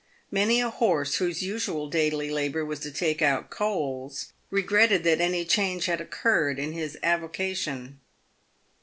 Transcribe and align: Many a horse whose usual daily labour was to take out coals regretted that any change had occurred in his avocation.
Many 0.31 0.59
a 0.61 0.71
horse 0.71 1.17
whose 1.17 1.43
usual 1.43 1.87
daily 1.87 2.31
labour 2.31 2.65
was 2.65 2.79
to 2.79 2.91
take 2.91 3.21
out 3.21 3.51
coals 3.51 4.33
regretted 4.49 5.03
that 5.03 5.21
any 5.21 5.45
change 5.45 5.85
had 5.85 6.01
occurred 6.01 6.57
in 6.57 6.71
his 6.71 6.97
avocation. 7.03 7.99